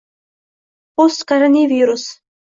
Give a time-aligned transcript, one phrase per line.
[0.99, 2.07] Postcoronavirus